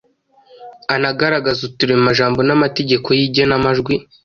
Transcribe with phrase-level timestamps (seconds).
[0.95, 3.93] anagaragaze uturemajambo n’amategeko y’igenamajwi.